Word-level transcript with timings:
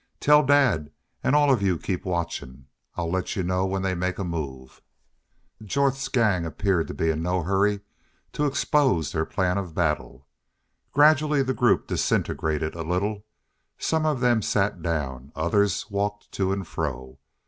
Tell 0.19 0.41
dad, 0.41 0.89
an' 1.23 1.35
all 1.35 1.53
of 1.53 1.61
you 1.61 1.77
keep 1.77 2.05
watchin'. 2.05 2.65
I'll 2.95 3.11
let 3.11 3.35
you 3.35 3.43
know 3.43 3.67
when 3.67 3.83
they 3.83 3.93
make 3.93 4.17
a 4.17 4.23
move." 4.23 4.81
Jorth's 5.63 6.07
gang 6.07 6.43
appeared 6.43 6.87
to 6.87 6.95
be 6.95 7.11
in 7.11 7.21
no 7.21 7.43
hurry 7.43 7.81
to 8.33 8.47
expose 8.47 9.11
their 9.11 9.25
plan 9.25 9.59
of 9.59 9.75
battle. 9.75 10.25
Gradually 10.91 11.43
the 11.43 11.53
group 11.53 11.85
disintegrated 11.85 12.73
a 12.73 12.81
little; 12.81 13.27
some 13.77 14.07
of 14.07 14.21
them 14.21 14.41
sat 14.41 14.81
down; 14.81 15.31
others 15.35 15.91
walked 15.91 16.31
to 16.31 16.51
and 16.51 16.67
fro. 16.67 17.19